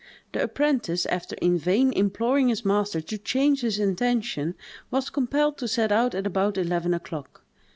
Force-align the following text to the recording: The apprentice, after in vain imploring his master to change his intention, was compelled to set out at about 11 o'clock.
The 0.33 0.41
apprentice, 0.41 1.05
after 1.05 1.35
in 1.43 1.59
vain 1.59 1.93
imploring 1.93 2.47
his 2.47 2.65
master 2.65 3.01
to 3.01 3.19
change 3.19 3.61
his 3.61 3.77
intention, 3.77 4.55
was 4.89 5.11
compelled 5.11 5.59
to 5.59 5.67
set 5.67 5.91
out 5.91 6.15
at 6.15 6.25
about 6.25 6.57
11 6.57 6.95
o'clock. 6.95 7.43